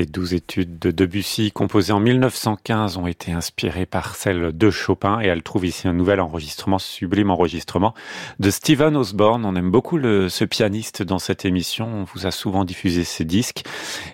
Les 0.00 0.06
douze 0.06 0.32
études 0.32 0.78
de 0.78 0.90
Debussy 0.90 1.52
composées 1.52 1.92
en 1.92 2.00
1915 2.00 2.96
ont 2.96 3.06
été 3.06 3.32
inspirées 3.32 3.84
par 3.84 4.16
celles 4.16 4.56
de 4.56 4.70
Chopin 4.70 5.20
et 5.20 5.26
elle 5.26 5.42
trouve 5.42 5.66
ici 5.66 5.88
un 5.88 5.92
nouvel 5.92 6.20
enregistrement, 6.20 6.78
sublime 6.78 7.30
enregistrement 7.30 7.92
de 8.38 8.48
Stephen 8.48 8.96
Osborne. 8.96 9.44
On 9.44 9.54
aime 9.56 9.70
beaucoup 9.70 9.98
ce 10.00 10.44
pianiste 10.46 11.02
dans 11.02 11.18
cette 11.18 11.44
émission. 11.44 11.86
On 11.86 12.04
vous 12.04 12.26
a 12.26 12.30
souvent 12.30 12.64
diffusé 12.64 13.04
ses 13.04 13.26
disques 13.26 13.62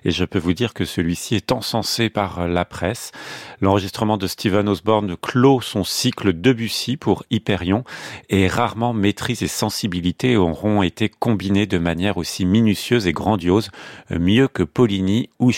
et 0.04 0.10
je 0.10 0.24
peux 0.24 0.40
vous 0.40 0.54
dire 0.54 0.74
que 0.74 0.84
celui-ci 0.84 1.36
est 1.36 1.52
encensé 1.52 2.10
par 2.10 2.48
la 2.48 2.64
presse. 2.64 3.12
L'enregistrement 3.60 4.16
de 4.16 4.26
Stephen 4.26 4.68
Osborne 4.68 5.16
clôt 5.16 5.60
son 5.60 5.84
cycle 5.84 6.32
Debussy 6.32 6.96
pour 6.96 7.22
Hyperion 7.30 7.84
et 8.28 8.48
rarement 8.48 8.92
maîtrise 8.92 9.44
et 9.44 9.46
sensibilité 9.46 10.36
auront 10.36 10.82
été 10.82 11.08
combinées 11.08 11.66
de 11.66 11.78
manière 11.78 12.16
aussi 12.16 12.44
minutieuse 12.44 13.06
et 13.06 13.12
grandiose, 13.12 13.70
mieux 14.10 14.48
que 14.48 14.64
Poligny 14.64 15.30
ou 15.38 15.52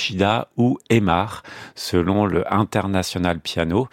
ou 0.57 0.79
Emar, 0.91 1.43
selon 1.75 2.27
le 2.27 2.51
International 2.53 3.41
Piano. 3.41 3.89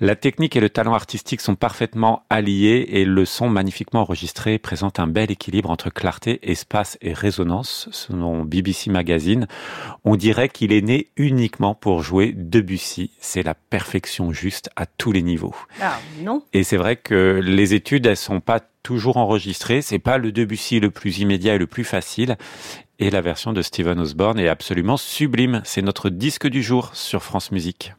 La 0.00 0.16
technique 0.16 0.56
et 0.56 0.60
le 0.60 0.70
talent 0.70 0.94
artistique 0.94 1.40
sont 1.40 1.54
parfaitement 1.54 2.24
alliés 2.30 2.86
et 2.88 3.04
le 3.04 3.24
son 3.24 3.48
magnifiquement 3.48 4.00
enregistré 4.00 4.58
présente 4.58 4.98
un 5.00 5.06
bel 5.06 5.30
équilibre 5.30 5.70
entre 5.70 5.90
clarté, 5.90 6.38
espace 6.42 6.98
et 7.00 7.12
résonance, 7.12 7.88
selon 7.92 8.44
BBC 8.44 8.90
Magazine. 8.90 9.46
On 10.04 10.16
dirait 10.16 10.48
qu'il 10.48 10.72
est 10.72 10.82
né 10.82 11.08
uniquement 11.16 11.74
pour 11.74 12.02
jouer 12.02 12.32
Debussy. 12.36 13.10
C'est 13.20 13.42
la 13.42 13.54
perfection 13.54 14.32
juste 14.32 14.70
à 14.76 14.86
tous 14.86 15.12
les 15.12 15.22
niveaux. 15.22 15.54
Ah, 15.80 15.98
non. 16.20 16.42
Et 16.52 16.64
c'est 16.64 16.76
vrai 16.76 16.96
que 16.96 17.40
les 17.42 17.74
études, 17.74 18.06
elles 18.06 18.16
sont 18.16 18.40
pas 18.40 18.60
toujours 18.86 19.16
enregistrées. 19.16 19.82
C'est 19.82 19.98
pas 19.98 20.16
le 20.16 20.30
Debussy 20.30 20.78
le 20.78 20.90
plus 20.90 21.18
immédiat 21.18 21.56
et 21.56 21.58
le 21.58 21.66
plus 21.66 21.82
facile. 21.82 22.36
Et 22.98 23.10
la 23.10 23.20
version 23.20 23.52
de 23.52 23.60
Stephen 23.60 24.00
Osborne 24.00 24.38
est 24.38 24.48
absolument 24.48 24.96
sublime. 24.96 25.60
C'est 25.64 25.82
notre 25.82 26.08
disque 26.08 26.46
du 26.46 26.62
jour 26.62 26.94
sur 26.94 27.22
France 27.22 27.52
Musique. 27.52 27.92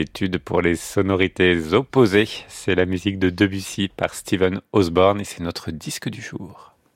Étude 0.00 0.38
pour 0.38 0.62
les 0.62 0.76
sonorités 0.76 1.74
opposées. 1.74 2.26
C'est 2.48 2.74
la 2.74 2.86
musique 2.86 3.18
de 3.18 3.28
Debussy 3.28 3.88
par 3.94 4.14
Stephen 4.14 4.62
Osborne 4.72 5.20
et 5.20 5.24
c'est 5.24 5.42
notre 5.42 5.70
disque 5.70 6.08
du 6.08 6.22
jour. 6.22 6.69